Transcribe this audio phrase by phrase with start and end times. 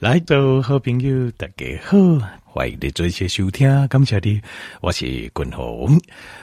[0.00, 1.98] 来到好朋友，大家好，
[2.42, 4.40] 欢迎你做一些收听，感谢你，
[4.80, 6.00] 我是君鸿。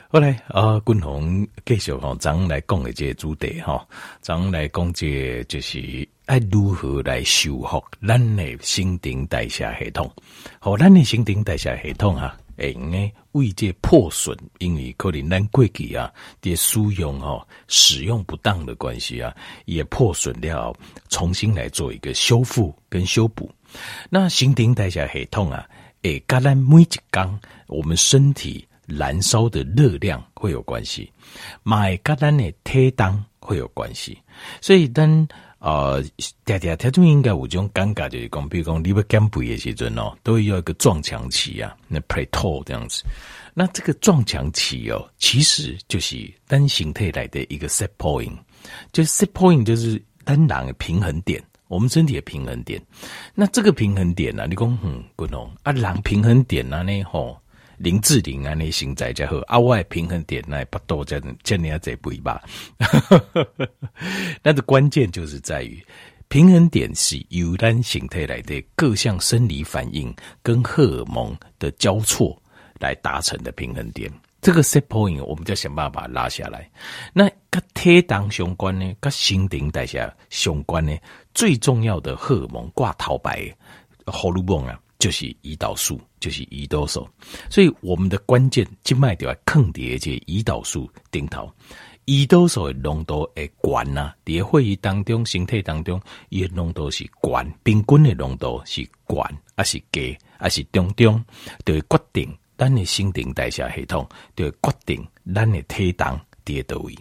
[0.10, 3.84] 好来啊，君鸿继续哈，咱来讲的这个主题哈，
[4.22, 10.08] 咱来讲这就是爱如何来修复咱的心灵代谢系统，
[10.60, 12.38] 好，咱的心灵代谢系统啊。
[12.58, 16.12] 诶，因为为这破损，因为可能咱过去啊，
[16.42, 19.36] 的使用哈，使用不当的关系啊，
[19.66, 20.76] 也破损了，
[21.10, 23.50] 重新来做一个修复跟修补。
[24.10, 25.68] 那新陈代谢系统啊，
[26.02, 31.12] 诶，跟咱每一天我们身体燃烧的热量会有关系，
[31.64, 34.18] 买跟咱的体重会有关系，
[34.62, 35.28] 所以当。
[35.60, 36.04] 呃，
[36.46, 43.04] 嗲嗲，他就应该有这种尴尬，就是讲，比如讲你要减肥的时阵哦，都要一个撞墙期啊，那 plateau 这样子。
[43.54, 48.38] 那这个撞墙期哦，其实就是单形态来的一个 set point，
[48.92, 52.80] 就 set point 就是单囊的平衡点，我们身体的平衡点。
[53.34, 57.36] 那这个平衡点呢、啊，你讲嗯，不同啊，囊平衡点呢、啊，呢吼。
[57.78, 62.42] 林志玲啊，那心在在和阿外平衡点那不多，这这你要再补一把。
[64.42, 65.86] 那的 关键就是在于
[66.28, 72.36] 平衡点是由单形态来的各项生理反应跟荷尔蒙的交错
[72.80, 74.12] 来达成的平衡点。
[74.42, 76.70] 这个 set point 我们就想办法拉下来。
[77.14, 80.96] 那跟体重相关呢，跟心灵代谢相关呢，
[81.34, 83.48] 最重要的荷尔蒙挂头牌
[84.06, 84.80] 荷尔蒙啊。
[85.00, 87.08] 就是胰岛素，就是胰岛素，
[87.50, 91.52] 所以我们的关键静脉就要抗叠这胰岛素顶头，
[92.06, 101.24] 胰岛素的浓度会悬呐，在会议当中、身体当中，伊的浓度是悬，平均的浓度是悬，还是低，还是中中，
[101.64, 106.98] 就会决定咱的新陈代谢系统，就会决定咱的体重在倒位。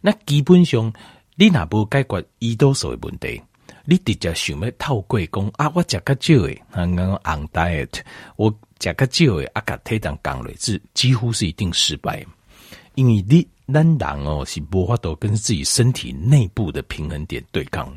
[0.00, 0.92] 那基本上，
[1.36, 3.40] 你若无解决胰岛素的问题。
[3.88, 8.00] 你直接想要透过讲啊，我食较少诶，刚刚 on diet，
[8.34, 12.26] 我食较少诶，啊，甲体重降落，是几乎是一定失败，
[12.96, 17.96] 因为你咱人哦是无法度跟自己身体内部的平衡点对抗，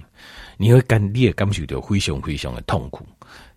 [0.58, 3.04] 你会感你也感受到非常非常的痛苦，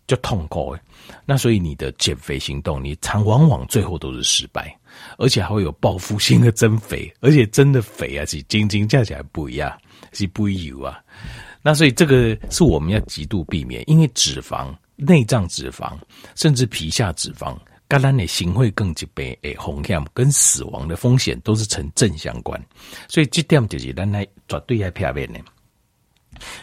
[0.06, 0.80] 就痛苦诶。
[1.26, 4.74] 那所以你的减肥行动，你常往往最后都是失败，
[5.18, 9.70] 而且还会有报复性的增肥，而且真的肥啊，是斤斤价起来不一样，
[10.12, 10.98] 是不一样啊。
[11.62, 15.96] 那所以这个是我们要极度避免，因为脂肪、内脏脂肪，
[16.34, 17.56] 甚至皮下脂肪，
[17.86, 22.60] 跟咱的行会更疾病诶风险跟死亡的风险都是成正相关。
[23.08, 25.40] 所以这点就是咱来绝对要避免的。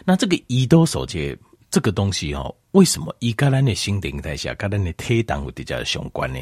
[0.05, 1.37] 那这个胰岛素这
[1.71, 6.39] 这个东西哈，为什么伊跟咱的新陈代谢跟咱的体重会比较相关呢？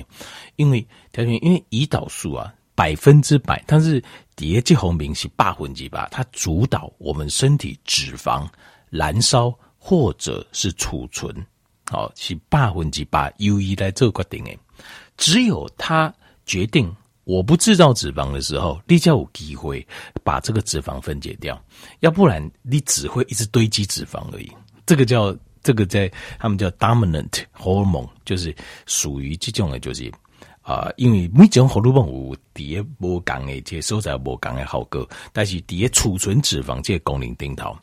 [0.55, 2.51] 因为条件，因为胰岛素啊。
[2.77, 4.01] 百分之百，但是
[4.35, 8.47] 叠剂红明是八分之八，它主导我们身体脂肪
[8.91, 11.35] 燃烧或者是储存，
[11.89, 14.51] 好是八分之八由于来做决定的。
[15.17, 16.13] 只有它
[16.45, 19.85] 决定我不制造脂肪的时候，你才有机会
[20.23, 21.59] 把这个脂肪分解掉，
[22.01, 24.51] 要不然你只会一直堆积脂肪而已。
[24.85, 28.55] 这个叫这个在他们叫 dominant hormone，就是
[28.85, 30.13] 属于这种的，就是。
[30.67, 37.73] 啊、因为每种荷尔蒙有底下无共的，这所在无共的效果，但是底下储存脂肪这个功能顶头，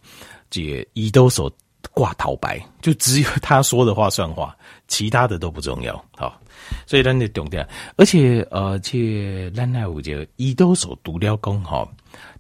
[0.51, 1.51] 这胰岛素
[1.93, 4.55] 挂头牌，就只有他说的话算话，
[4.87, 5.95] 其他的都不重要。
[6.15, 6.39] 好，
[6.87, 11.89] 所以咱得懂点，而且呃，这咱还有这胰岛素独了功哈，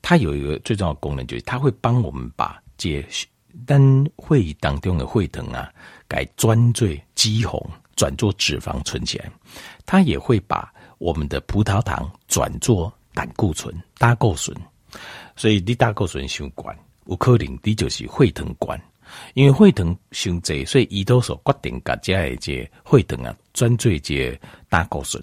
[0.03, 3.03] 它有一个最重要的功能，就是它会帮我们把这
[3.67, 3.81] 咱
[4.15, 5.73] 会议当中的血糖啊，
[6.07, 7.67] 改转做肌红。
[7.97, 9.31] 转做脂肪存起来，
[9.87, 14.57] 它也会把我们的葡萄糖转做胆固醇、胆固醇。
[15.37, 18.81] 所以你胆固醇相关，有可能你就是血糖关，
[19.35, 25.23] 因为血糖伤济，所以胰岛素决定各家的这些血糖啊转做这胆固醇。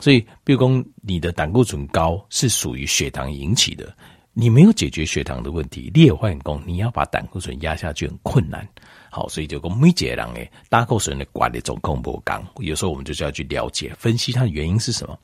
[0.00, 3.92] 所以，比如讲你的胆固醇高是属于血糖引起的，
[4.40, 8.64] 你没有解决血糖的问题，你也换工，你要把胆固醇压下去很困难。
[9.10, 15.18] 好，所以就讲每一个人诶，胆固醇的管理总控不刚，有时候我们就是要去了解、分析它的原因是什么。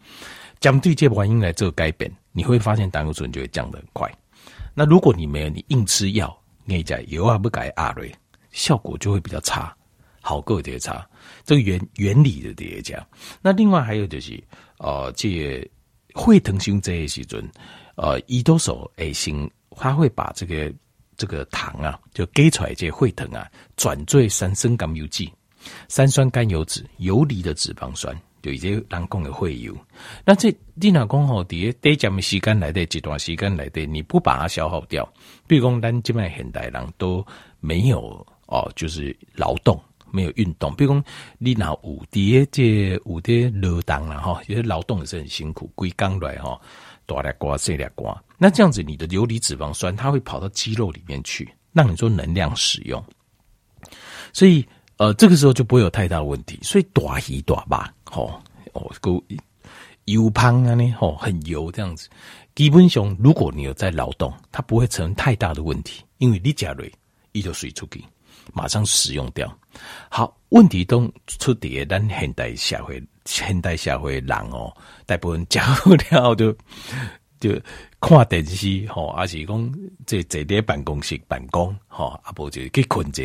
[0.58, 4.12] 针对这原因来做改变，你会发现胆固醇就会降得很快。
[4.74, 8.12] 那如果你没有，你硬吃药，你讲有啊不改阿瑞，
[8.50, 9.72] 效果就会比较差，
[10.22, 11.08] 好过点差。
[11.44, 13.06] 这个原原理的叠加。
[13.40, 14.42] 那另外还有就是，
[14.78, 15.70] 呃，这
[16.14, 17.48] 会疼胸这些时阵，
[17.96, 20.72] 呃，胰岛素诶型，它会把这个。
[21.16, 25.32] 这个糖啊，就给出来这血糖啊，转做三酸甘油酯、
[25.86, 28.12] 三酸甘油酯、游离的脂肪酸，
[28.42, 29.72] 就一些人工的会油。
[30.24, 35.08] 那这你若讲吼，第一得这么时间来的，一段时间来的，你不把它消耗掉，
[35.46, 37.24] 比如讲咱这边现代人都
[37.60, 39.80] 没有哦，就是劳动，
[40.10, 41.04] 没有运动，比如讲
[41.38, 46.60] 你拿五叠这五叠劳动了哈，有些劳动也是很辛苦，归刚来哈，
[47.06, 53.04] 大来刮细来刮，那这样子你的游离脂肪酸它会跑到肌肉里面去，让你做能量使用，
[54.32, 54.66] 所以
[54.96, 57.78] 呃这个时候就不会有太大问题，所以大鱼大肉，
[58.10, 58.42] 吼
[58.72, 59.22] 哦够
[60.06, 62.08] 油胖啊呢，吼很油这样子，
[62.54, 66.92] 基本上如果你有在劳动，它不会成太大的问题，因为你加瑞
[67.32, 68.04] 一就水出去。
[68.52, 69.50] 马上使用掉。
[70.10, 74.74] 好，问题都出在咱现代社会，现代社会人哦，
[75.06, 76.52] 大部分加不了就
[77.40, 77.60] 就
[78.00, 79.74] 看电视吼，还是讲
[80.06, 83.22] 坐坐在办公室办公吼，啊不就去困着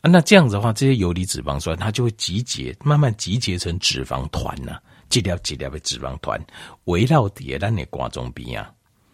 [0.00, 0.10] 啊？
[0.10, 4.78] 那这样子的话，这些游离脂肪酸它就会集结，慢慢集结成脂肪团呐，
[5.08, 6.40] 几粒几粒的脂肪团
[6.84, 8.72] 围绕在咱的肝中边啊，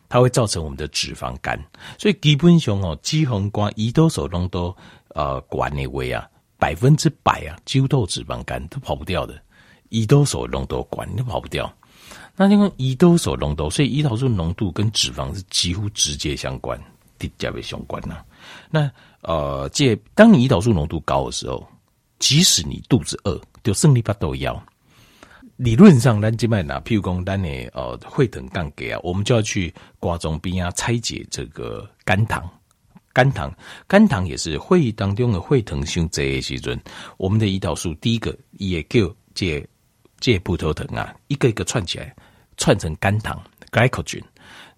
[0.08, 1.58] 它会造成我们的脂肪肝。
[1.98, 4.74] 所以基本上哦，脂肪肝胰岛素浓度。
[5.14, 6.28] 呃，管那位啊，
[6.58, 9.34] 百分之百啊，几乎都有脂肪肝都跑不掉的。
[9.90, 11.72] 胰岛素浓度管你跑不掉。
[12.36, 16.78] 那因为胰岛素浓度，所以胰岛素浓度跟脂肪是几乎直接相关，
[17.18, 18.22] 直接相关呐。
[18.70, 18.90] 那
[19.22, 21.66] 呃，这当你胰岛素浓度高的时候，
[22.18, 24.62] 即使你肚子饿，就胜利巴都要。
[25.56, 32.46] 理论上，咱这边拿，譬如讲，咱的呃，会疼杠给啊，我们就要去瓜中边啊，拆解这个肝糖。
[33.14, 33.50] 肝糖，
[33.88, 36.78] 肝糖也是会议当中的会疼胸这些时阵，
[37.16, 39.66] 我们的胰岛素第一个也叫借
[40.20, 42.14] 借葡萄糖啊，一个一个串起来，
[42.56, 44.22] 串成肝糖 （glycogen）。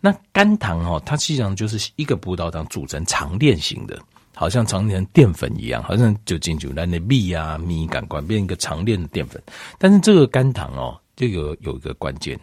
[0.01, 3.99] 那肝糖哦，它实际上就是一个葡萄糖组成长链型的，
[4.35, 9.43] 好像长链淀粉一样，好像就进去那的米啊米感官变一个长链的淀粉。
[9.79, 12.39] 但是这个肝糖哦，这个有一个关键，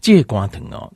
[0.00, 0.92] 这个肝糖哦。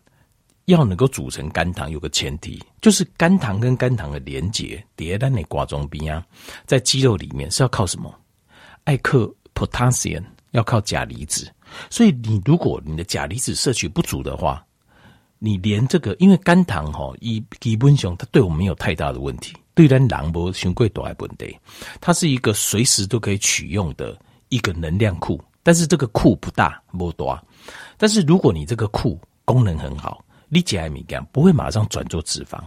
[0.67, 6.27] 要能够组成肝糖，有个前提，就是肝糖跟肝糖的连接，叠在那瓜中边啊，
[6.67, 8.13] 在肌肉里面是要靠什么？
[8.83, 10.25] 艾克 potassium
[10.57, 11.49] 要靠钾离子。
[11.89, 14.65] 所以你如果你的钾离子摄取不足的话，
[15.39, 21.57] 你连这个，因为肝糖哈，以基本上它对我们没有太大的问题，对咱人无伤过大的问题，
[22.01, 24.19] 它是一个随时都可以取用的
[24.49, 27.39] 一个能量库，但是这个库不大不多，
[27.97, 30.23] 但是如果你这个库功能很好。
[30.49, 32.63] 你吃的米干不会马上转做脂肪，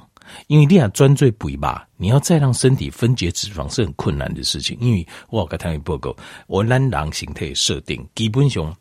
[0.47, 4.77] 因为你要专最补吧，你要再让身体分解脂肪是很困难的事情。
[4.79, 6.15] 因为我刚才报告，
[6.47, 8.75] 我咱人形态设定基本上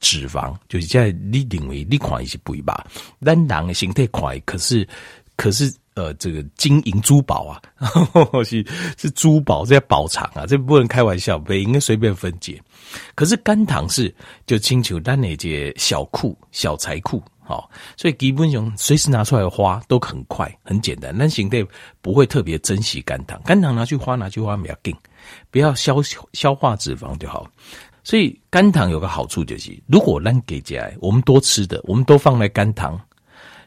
[0.00, 2.86] 脂肪就是在你认为你看一些补吧，
[3.20, 4.86] 咱人的形态快，可是
[5.36, 8.64] 可是呃这个金银珠宝啊，呵呵是
[8.98, 12.60] 是珠宝在宝藏啊，这不能开玩笑，不应该随便分解。
[13.14, 14.14] 可是肝糖是
[14.46, 17.22] 就清楚咱那些小库小财库。
[17.44, 21.14] 好，所以基本上随时拿出来花都很快，很简单。
[21.18, 21.64] 但形态
[22.00, 24.94] 不会特别珍惜肝糖，肝糖拿去花拿去花比较紧，
[25.50, 25.96] 不要消
[26.32, 27.46] 消化脂肪就好。
[28.04, 33.00] 所以肝糖有个好处就是，如果咱给起来，我们多吃的，我们都放在肝糖，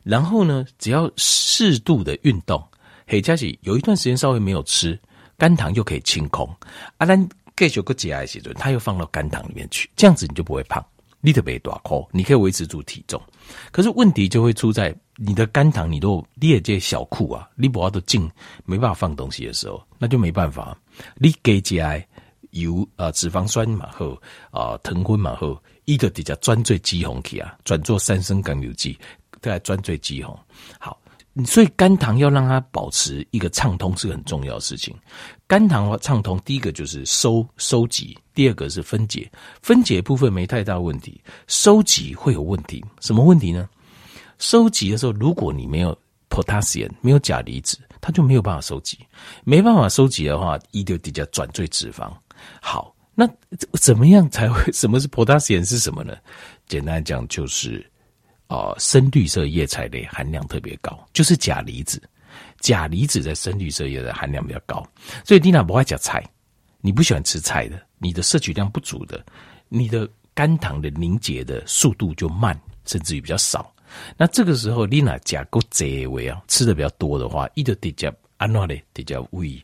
[0.03, 2.61] 然后呢，只要适度的运动，
[3.07, 4.99] 嘿，加起有一段时间稍微没有吃，
[5.37, 6.49] 肝糖就可以清空。
[6.97, 10.85] 啊，咱继续个起来时阵，它又放到肝糖里面去，这样子你就不会胖。
[11.25, 13.19] 你特别大哭，你可以维持住体重，
[13.71, 18.29] 可是问题就会出在你的肝糖，你都列这小库啊，你不要都进，
[18.63, 20.77] 没办法放东西的时候，那就没办法。
[21.15, 22.07] 你给起来
[22.51, 28.95] 油啊，脂肪酸嘛后啊，糖分嘛后，一个底下转最肌红体啊，转做三升甘油酯，
[29.41, 30.37] 再转最肌红
[30.77, 30.95] 好。
[31.43, 34.95] 所以肝糖要让它保持一个畅通是很重要的事情。
[35.47, 39.29] 肝糖的畅通，第一个就是收收集，第二个是分解。
[39.61, 42.81] 分解部分没太大问题，收集会有问题。
[43.01, 43.67] 什么问题呢？
[44.39, 45.97] 收集的时候，如果你没有
[46.29, 48.97] potassium，没有钾离子，它就没有办法收集。
[49.43, 52.09] 没办法收集的话，一丢底下转赘脂肪。
[52.61, 53.29] 好，那
[53.73, 54.71] 怎么样才会？
[54.71, 56.15] 什么是 potassium 是什么呢？
[56.67, 57.85] 简单讲就是。
[58.47, 62.01] 哦、深绿色叶菜类含量特别高，就是钾离子。
[62.59, 64.85] 钾离子在深绿色叶的含量比较高，
[65.23, 66.23] 所以你娜不爱吃菜，
[66.81, 69.23] 你不喜欢吃菜的，你的摄取量不足的，
[69.69, 73.73] 你的肝糖的凝结的速度就慢，甚至于比较少。
[74.17, 79.63] 那这个时候你娜钾够多为啊，吃的比较多的话，一个得叫安诺嘞，得叫胃。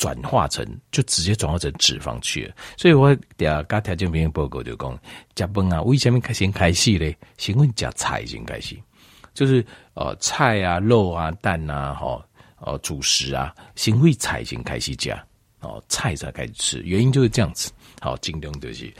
[0.00, 4.98] 转化成就直接转化成脂肪去了，所以我第二个条件兵报告就讲，
[5.34, 7.14] 加饭啊，为什么开先开始嘞？
[7.36, 8.74] 先问加菜先开始，
[9.34, 12.26] 就是呃菜啊、肉啊、蛋啊、哈
[12.60, 15.22] 呃主食啊，先会菜先开始加
[15.60, 17.70] 哦，菜才开始吃，原因就是这样子。
[18.00, 18.90] 好，尽量就是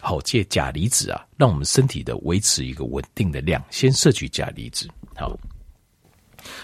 [0.00, 4.88] 好借钾离子啊，让我们身体的维持一个稳定的量，先摄取钾离子。
[5.14, 5.38] 好，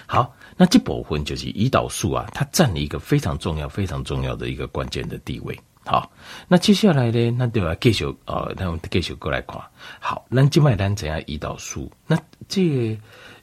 [0.04, 5.58] 好，那这部分就是胰岛素啊，它占了一个非常重要、非常重要的一个关键的地位。
[5.87, 6.11] 好，
[6.49, 7.75] 那接下来呢，那对吧？
[7.78, 9.61] 继续呃，那我们继续过来看。
[10.00, 11.20] 好，那静脉单怎样？
[11.23, 12.18] 胰岛素，那
[12.49, 12.99] 这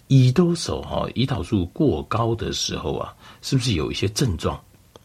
[0.08, 3.13] 胰岛素哈，胰岛素过高的时候啊，
[3.44, 4.60] 是不是有一些症状？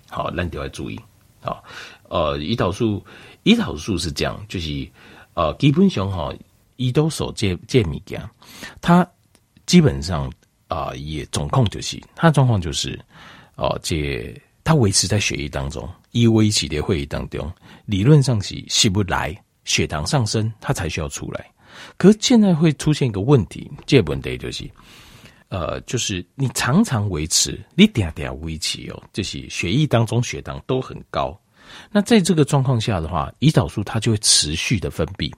[0.08, 0.98] 好，那就要注意。
[1.42, 1.62] 好，
[2.08, 3.04] 呃，胰岛素，
[3.44, 4.88] 胰岛素是这样，就是
[5.34, 6.32] 呃，基本上哈，
[6.78, 8.26] 胰岛素这这物件，
[8.80, 9.06] 它
[9.66, 10.32] 基本上
[10.68, 12.98] 啊、也总控就是，他的状况就是，
[13.56, 15.88] 哦、呃，这他维持在血液当中。
[16.12, 17.52] 依维持的会议当中，
[17.84, 21.46] 理论上是起不来，血糖上升，它才需要出来。
[21.98, 24.66] 可是现在会出现一个问题，这个问题就是，
[25.50, 31.38] 呃，就是你常常维持，你点点维持哦，就是血液当中血糖都很高。
[31.92, 35.30] 那在这个状况下的话，胰岛素它就会持续的分泌，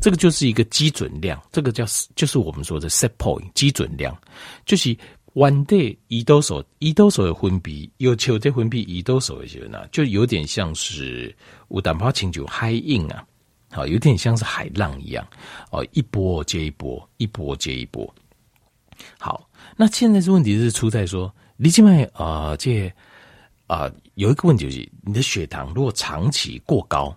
[0.00, 4.16] 这个就是一个基准量，这个叫就是我们说的 set point 基准量，
[4.64, 4.96] 就是。
[5.34, 11.32] one day 胰岛素，胰岛素的分泌，有求在分泌胰岛素的时候呢，就有点像是
[11.68, 13.24] 有淡薄清酒海印啊，
[13.70, 15.24] 好，有点像是海浪一样
[15.70, 18.12] 哦，一波接一波，一波接一波。
[19.16, 22.92] 好，那现在这问题是出在说，你静脉啊，这
[23.68, 27.16] 啊、有一个问题就是，你的血糖如果长期过高，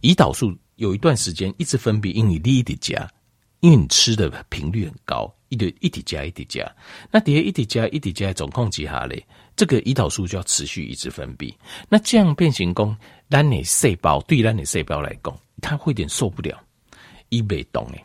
[0.00, 0.52] 胰岛素
[0.82, 3.08] 有一段时间一直分泌，因为你一直加，
[3.60, 5.32] 因为你吃的频率很高。
[5.48, 6.74] 一叠一滴加一滴加，
[7.10, 9.22] 那叠一叠加一叠加总控几下嘞？
[9.54, 11.54] 这个胰岛素就要持续一直分泌。
[11.90, 12.96] 那这样变形功，
[13.28, 16.58] 让你细胞对让你细胞来讲，它会有点受不了，
[17.28, 18.04] 一被动诶，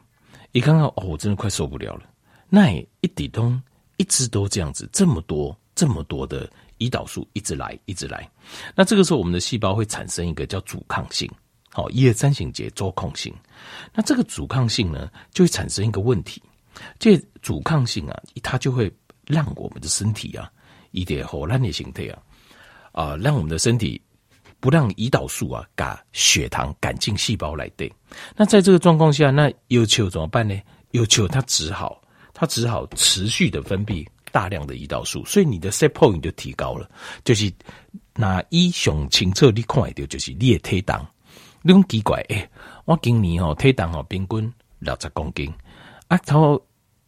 [0.52, 2.02] 你看看哦，我真的快受不了了。
[2.50, 2.70] 那
[3.00, 3.60] 一滴东
[3.96, 6.48] 一直都这样子，这么多这么多的
[6.80, 8.30] 胰岛素一直来一直来，
[8.76, 11.32] 那这个时候我们的细胞会产生一个叫阻抗性，
[11.78, 13.32] 好，一二三型节周控性。
[13.94, 16.42] 那这个阻抗性呢，就会产生一个问题。
[16.98, 18.92] 这阻抗性啊，它就会
[19.28, 20.52] 让我们的身体啊，
[20.90, 22.18] 一点火烂的形态啊，
[22.94, 24.02] 啊、让我们的身体
[24.60, 27.94] 不让胰岛素啊，把血糖赶进细胞来对。
[28.36, 30.60] 那在这个状况下，那有球怎么办呢？
[30.94, 32.02] 有球它只好，
[32.34, 36.90] 它只好持续的分泌大量的胰岛素，所以你的 set point 就提高了。
[37.24, 37.54] 就是
[38.16, 41.06] 那一雄清澈你看到就是你的体重，
[41.68, 42.50] 你很奇怪，诶、
[42.86, 45.54] 我今年哦体重哦平均六十公斤。
[46.08, 46.58] 啊，头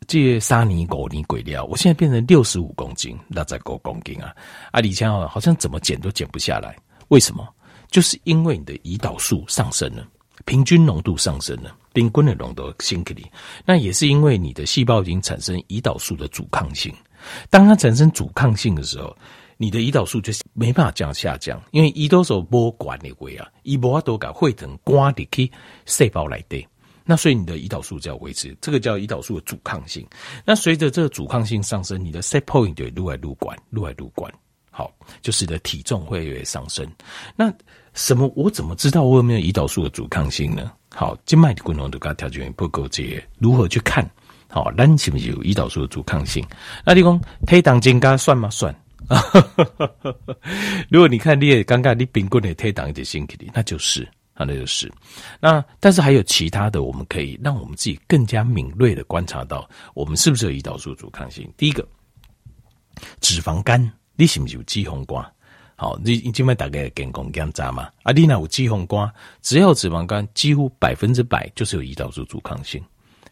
[0.06, 4.36] 这三年五年过了，我现在变成六十五公斤，那再五公斤啊！
[4.74, 6.76] 啊，以前好像怎么减都减不下来，
[7.08, 7.48] 为什么？
[7.90, 10.06] 就是因为你的胰岛素上升了，
[10.44, 13.32] 平均浓度上升了，平均的浓度升起来，
[13.66, 16.94] 那也是因为你的细胞已经产生胰岛素的阻抗性。
[17.50, 19.16] 当它产生阻抗性的时候，
[19.62, 25.52] 你的胰岛素就没办法这样下降，因为胰岛素不管你位啊，胰岛素把会疼刮的去
[25.86, 26.66] 细胞来对。
[27.04, 30.08] 那所以你的胰岛素就要维持，这个叫胰岛素的阻抗性。
[30.46, 34.34] 那随着这个阻抗性上升，你的 set point 就撸来撸管，撸来撸管，
[34.72, 34.90] 好，
[35.22, 36.90] 就使得体重会越来越上升。
[37.36, 37.54] 那
[37.94, 38.32] 什么？
[38.38, 40.72] 我怎么知道我有没有胰岛素的阻抗性呢？
[40.96, 44.10] 好，静脉的功能都跟它条件不够这些，如何去看？
[44.48, 46.46] 好，那是不是有胰岛素的阻抗性？
[46.86, 48.50] 那你讲体重增加算吗？
[48.50, 48.74] 算。
[50.90, 54.08] 如果你看你也尴尬你平均的体重的身体，那就是。
[54.42, 54.90] 那就是，
[55.42, 61.46] 那但是还有其他的，我们可以让我们自己更加敏锐的观察到，我们是不是有胰岛素阻抗性。
[61.58, 61.86] 第一个，
[63.20, 65.22] 脂肪肝，你是不是有脂肪肝？
[65.76, 67.90] 好，你你今晚大概健康检查嘛？
[68.04, 72.82] 啊，你那有脂肪肝，只要脂肪肝，几乎百分之百就是有胰岛素阻抗性，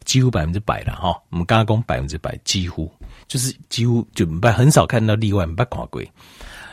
[0.04, 1.18] 几乎百分之百了哈。
[1.30, 2.92] 我们刚刚百分之百，几乎
[3.28, 6.02] 就是几乎就不很少看到例外，不看过。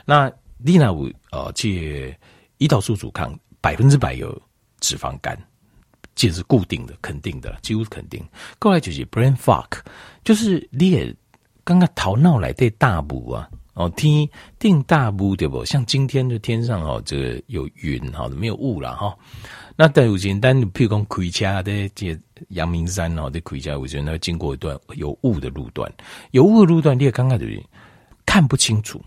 [0.05, 2.17] 那你那有呃，这
[2.59, 3.39] 胰岛素阻抗。
[3.65, 4.31] 百分之百有
[4.79, 5.35] 脂肪肝，
[6.15, 8.23] 这是固定的、肯定的，几乎肯定。
[8.59, 9.65] 过来就是 brain fog，
[10.23, 11.17] 就是你也
[11.65, 15.65] 刚刚逃闹来对大雾啊，哦天定大雾对不？
[15.65, 19.17] 像今天的天上哦，这个有云哈，没有雾了哈。
[19.77, 22.19] 那但有简单，譬如讲开车的这
[22.51, 25.93] 阳明山哦，的开车我觉得那经过一段有雾的路段，
[26.31, 27.63] 有雾的路段你也刚刚就是
[28.27, 29.03] 看不清楚。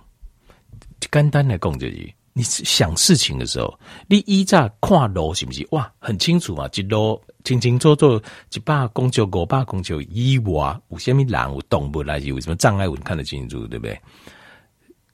[1.11, 2.13] 简单来讲就是。
[2.33, 5.67] 你想事情的时候，你依在看路是不是？
[5.71, 8.21] 哇，很清楚嘛，一路清清楚楚，
[8.53, 13.99] 一百公尺、五百公尺以外，有什么人、有动物来，有什么障碍物，看得清楚，对不对？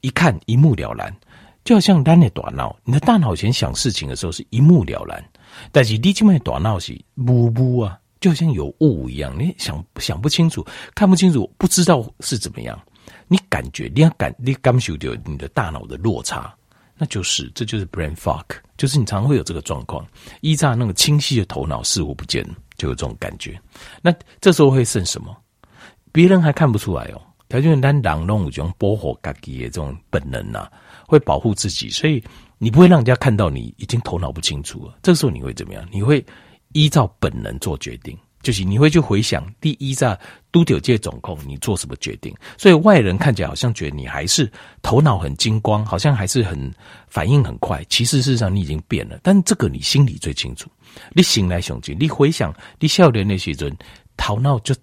[0.01, 1.15] 一看一目了然，
[1.63, 5.23] 就好像咱的大脑，你的大脑前想事情的时候是一目了然，
[5.71, 12.79] 但是你这边大脑是雾雾啊，就像有雾一样，你想想不清楚，看不清楚，不知道是怎么样，
[13.27, 16.53] 你感觉你要感你感受到你的大脑的落差。
[16.95, 18.43] 那就是，这就是 brain fog，
[18.77, 20.05] 就是你常会有这个状况，
[20.41, 23.59] 依仗那个清晰的头脑视而不见，就有这种感觉。
[23.99, 25.35] 那这时候会剩什么？
[26.11, 30.71] 别人还看不出来哦，它就是咱人弄一种保护自己的这种本能呐、啊，
[31.07, 32.23] 会保护自己，所以
[32.63, 34.97] 你不会让人家看到你已经头脑不清楚了。
[35.03, 35.85] 这个时候你会怎么样？
[35.91, 36.25] 你会
[36.71, 38.17] 依照本能做决定。
[38.41, 40.19] 就是你会去回想第一在
[40.51, 42.33] 都九届总控，你做什么决定？
[42.57, 44.51] 所以外人看起来好像觉得你还是
[44.81, 46.73] 头脑很精光，好像还是很
[47.07, 47.81] 反应很快。
[47.89, 50.69] 其实事实上你已经变了，但这个你心里最清楚。
[51.13, 53.73] 你醒来想起，你回想你少年那些人，
[54.17, 54.75] 头脑就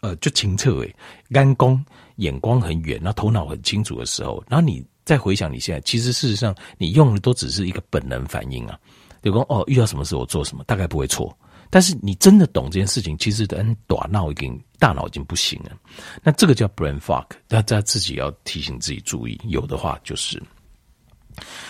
[0.00, 0.94] 呃就清澈诶，
[1.30, 1.84] 眼光
[2.16, 8.78] 眼光很远，然后头脑很清楚的时候，然后你再回想你现在，其实事实上你用的都只是一个本能反应啊。
[9.22, 11.36] 就说哦，遇到什么事我做什么，大概不会错。
[11.70, 15.70] 但是你真的懂这件事情，其实等大脑已经大脑已经不行了。
[16.22, 19.40] 那这个叫 brain fog，大家自己要提醒自己注意。
[19.44, 20.42] 有的话就是，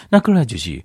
[0.09, 0.83] 那过来就是，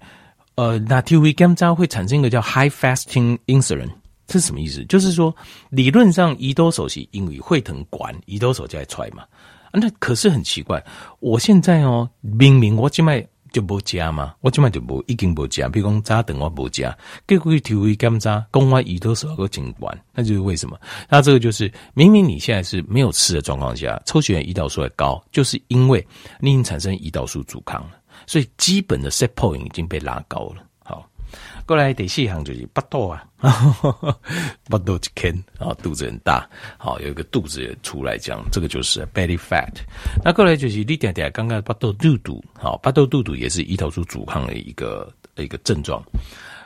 [0.56, 3.89] 呃，那 TV gamma 会产生一个叫 high fasting insulin，
[4.27, 4.86] 这是什么意思？
[4.86, 5.36] 就是说
[5.70, 9.24] 理论上胰岛素是因为会疼管胰岛素就来出来嘛。
[9.79, 10.84] 那可是很奇怪，
[11.19, 13.25] 我现在哦，明明我今麦。
[13.53, 20.77] 就无加嘛，我即摆就无已经无加，比如讲早顿我无加，结果去体会检查，讲我胰岛素个警官，那就是为什么？
[21.10, 26.05] 那这个就是明明你现在是没有吃的状况下，抽血胰岛素还高，就是因为
[26.41, 27.91] 你已经产生胰岛素阻抗了，
[28.27, 30.66] 所以基本的 set point 已经被拉高了。
[31.67, 33.24] 过来第四项就是巴肚啊，
[34.69, 39.74] 巴肚一坑，然后肚子很大，好有一个肚子出来讲，这个就是 belly fat。
[40.24, 46.01] 那过来就是你点点刚刚巴肚肚肚，好巴肚肚肚也是胰岛素阻抗的一个一个症状。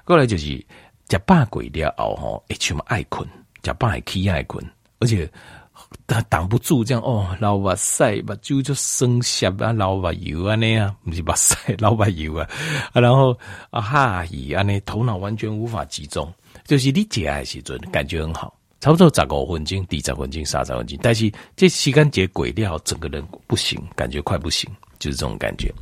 [0.05, 0.63] 过来就是
[1.10, 3.27] 吃饱过了后吼，一群爱困，
[3.63, 4.63] 吃饱还起爱困，
[5.00, 5.27] 而且。
[6.06, 12.48] 挡挡不住这样哦，老哇塞，把酒就生涩啊，老把油啊那样，不是把塞老把油啊，
[12.94, 13.38] 啊 然后
[13.70, 16.34] 啊哈伊啊那头脑完全无法集中，
[16.66, 24.70] 就是你解爱时阵感觉很好，差不多十五分钟、二十分钟、三十分钟，但是这时间节鬼掉，整个人不行，感觉快不行，
[25.00, 25.74] 就是这种感觉。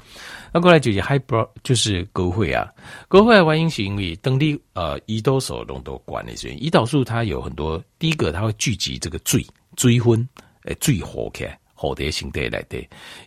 [0.52, 2.68] 那过来就是 high blood，就是高血啊，
[3.08, 9.46] 高血压原因是因为当你呃胰岛素浓度高的时候，胰岛素它有很多，第一个它会聚集这个水。
[9.80, 10.28] 水分
[10.66, 12.78] 诶，最活开，好的形态来的。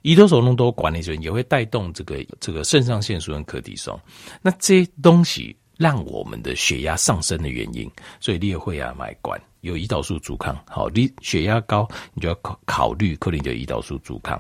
[0.03, 3.99] 胰岛素浓度高的时，也会带动这个这个肾上腺素跟柯蒂松。
[4.43, 10.55] 那这些东西让我们的血压上升的原因，所以你也会啊买管有胰岛素阻抗。
[10.69, 14.39] 好，你血压高，你就要考考虑可能就胰岛素阻抗。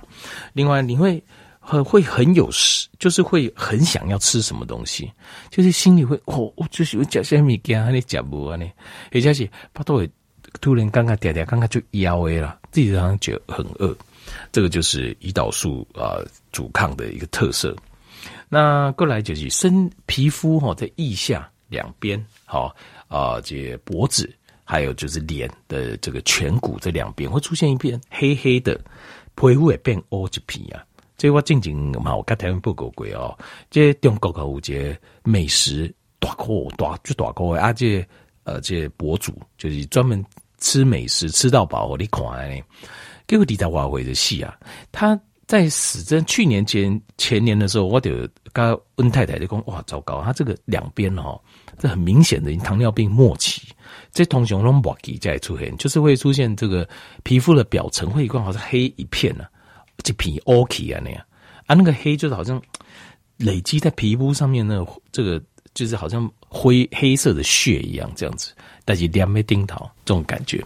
[0.53, 1.23] 另外，你会
[1.59, 5.11] 很会很有食，就是会很想要吃什么东西，
[5.49, 8.67] 就是心里会哦，我就是有吃虾米羹，你吃不完呢？
[9.13, 10.11] 而且是他都会。
[10.61, 13.97] 突然刚刚点点刚刚就腰围了，自己好像觉得很饿，
[14.53, 17.75] 这个就是胰岛素啊、呃、阻抗的一个特色。
[18.49, 22.75] 那过来就是身皮肤哈，在腋下两边，好
[23.09, 24.31] 啊，这脖子
[24.63, 28.79] 还有就是脸的这个颧骨这两边会出现一片黑黑的
[29.35, 30.85] 皮肤会变乌一皮啊。
[31.17, 33.37] 这我静静嘛，我跟台湾报告过哦，
[33.71, 38.07] 这中国有这美食大国大就大国啊，这
[38.45, 40.25] 呃这博主就是专门。
[40.63, 42.63] 吃美食吃到饱，你看呢？
[43.27, 44.57] 结果底下挖回的戏啊，
[44.91, 51.39] 他在死在去年前前年的时候，我就跟温太太就讲，哇，糟糕，他这个两边哦，
[51.79, 53.63] 这很明显的糖尿病末期，
[54.13, 56.89] 这通常拢末期在出现，就是会出现这个
[57.23, 59.51] 皮肤的表层会一块好像黑一片呢、啊，
[60.05, 61.23] 这皮 OK 啊那样
[61.67, 62.61] 啊，那个黑就是好像
[63.37, 65.43] 累积在皮肤上面，那个这个
[65.75, 68.53] 就是好像灰黑色的血一样这样子。
[68.85, 70.61] 但是两没钉头这种感觉，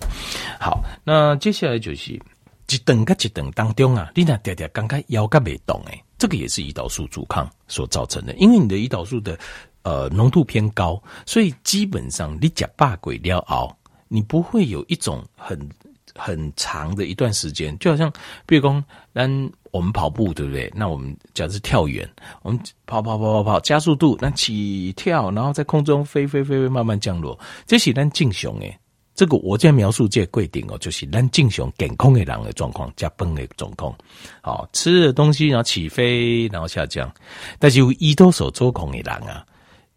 [0.59, 9.39] 好，那接下来就是一等跟一等当中啊，你那点点刚刚腰杆没动诶，这个也是胰岛素阻抗所造成的，因为你的胰岛素的
[9.83, 13.77] 呃浓度偏高，所以基本上你假把鬼撩熬，
[14.09, 15.69] 你不会有一种很
[16.15, 18.11] 很长的一段时间，就好像
[18.47, 19.31] 比如说，咱
[19.77, 20.73] 我们跑步对不对？
[20.75, 22.09] 那我们假如是跳远，
[22.43, 28.77] 我们跑跑跑跑跑加速度，那起跳，然后在空中飞飞飞飞慢慢降落，这是咱正常诶。
[29.15, 33.95] 这个我在描述这规定哦，就是咱正常健康的人的状况，加崩的状况。
[34.43, 37.11] 好，吃的东西然后起飞，然后下降，
[37.59, 39.45] 但是有胰岛素做空的人啊。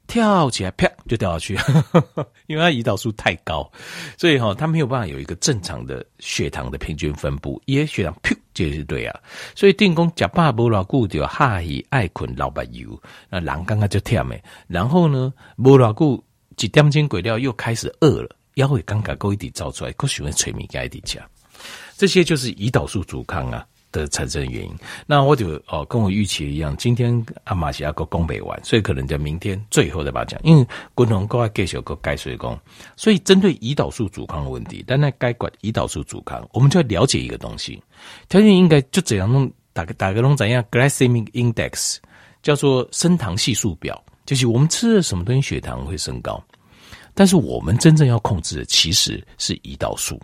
[0.08, 1.56] 跳起来，啪就掉下去，
[2.48, 3.72] 因为他胰岛素太高，
[4.18, 8.36] 所以哈，他没有办法有一个正常的血糖的平均分布，也血糖噗
[8.68, 9.20] 就是对啊。
[9.56, 16.24] 所以电工假爸不老固就哈伊爱困老白油，那狼刚刚就跳没，然后呢，不老固
[16.58, 21.22] 几点钟鬼掉又开始饿了，腰会刚刚够一点造出来，够喜欢催眠加一点加，
[21.96, 23.66] 这些就是胰岛素阻抗啊。
[23.92, 24.76] 的产生原因。
[25.06, 32.60] 那我就哦，跟我预期一样，今天阿玛西亚个攻北完，所以可能在明天最后再把它讲，因为共同国外继续个改水工，
[32.96, 37.82] 所以针对胰岛素阻抗的问题，但那该管胰岛素阻抗，我们就要了解一个东西，
[38.28, 41.98] 条件应该就怎样弄，打个打个弄怎样，glycemic index
[42.42, 46.44] 叫做升糖系数表，就是我们吃了什么东西血糖会升高，
[47.14, 50.20] 但是我们真正要控制的其实是胰岛素。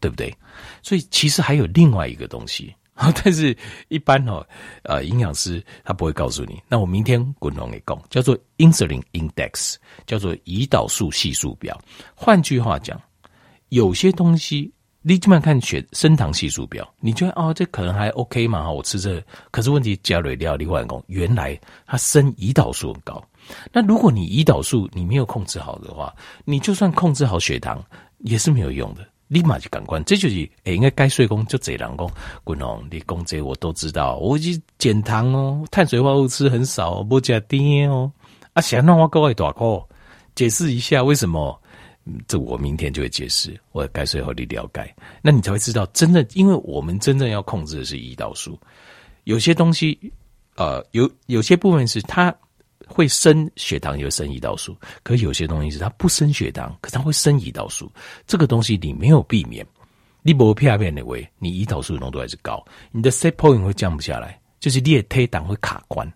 [0.00, 0.36] 对不对？
[0.82, 2.74] 所以其实还有另外一个东西，
[3.24, 3.56] 但是
[3.88, 4.46] 一般哦，
[4.84, 6.62] 呃，营养师他不会告诉你。
[6.68, 9.76] 那我明天滚龙给讲，叫做 insulin index，
[10.06, 11.76] 叫做胰岛素系数表。
[12.14, 13.00] 换句话讲，
[13.70, 18.70] 有些东西你基本上看血升糖系数表，你觉得哦，这可能还 OK 嘛？
[18.70, 23.20] 我吃这，可是问题加瑞料另外讲，原来它升胰岛素很高。
[23.72, 27.84] 那如果你胰岛素你没有控制好的话，你就算控制好血糖
[28.18, 29.04] 也是没有用的。
[29.32, 32.10] 立马就感官，这就是诶、欸，应该该睡工就这人工，
[32.44, 38.12] 滚龙，你讲这我都知道，我去减糖哦，碳水化合物吃很少，不加甜哦，
[38.52, 39.82] 啊，想让我各位大哥
[40.34, 41.58] 解释一下为什么？
[42.28, 48.58] 这我明天就会解释，我该睡和你了解，那你才会知道，真的，因为我们真正要控制的是胰岛素，
[49.24, 49.98] 有些东西，
[50.56, 52.34] 呃，有有些部分是它。
[52.92, 57.90] 会升血糖，有升胰岛素，可有些东西是它不升血糖，可它会升胰岛素。
[58.26, 59.66] 这个东西你没有避免，
[60.22, 66.06] 你不片片的喂，你胰岛素浓度还是高，你的 set point 会降不下来，就是你的推挡会卡关。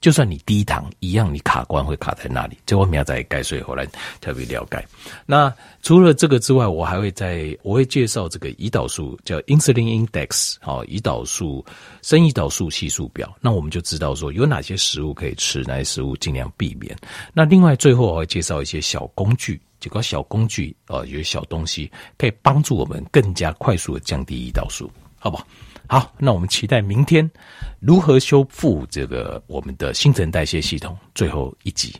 [0.00, 2.56] 就算你低糖一样，你卡关会卡在那里。
[2.66, 3.86] 这我们要再改水后来
[4.20, 4.84] 特别了解。
[5.26, 11.64] 那除了这个之外，我还会在我会介绍这个胰岛素叫 insulin index，好，胰岛素
[12.02, 13.34] 生胰岛素系数表。
[13.40, 16.96] 那我们就知道说有哪些食物可以吃，哪些食物尽量避免。
[17.32, 25.46] 那另外最后我会介绍一些小工具，几个小工具啊，有些小东西可以帮助我们更加快速的降低胰岛素，好不好？
[25.88, 27.28] 好，那我们期待明天
[27.80, 31.96] 如何修复这个我们的新陈代谢系统最后一集。